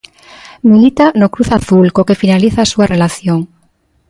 [0.69, 3.39] Milita no Cruz Azul co que finaliza a súa relación.